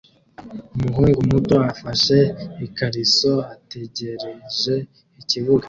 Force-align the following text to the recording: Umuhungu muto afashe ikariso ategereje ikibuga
Umuhungu 0.75 1.19
muto 1.29 1.55
afashe 1.71 2.17
ikariso 2.65 3.31
ategereje 3.53 4.73
ikibuga 5.21 5.59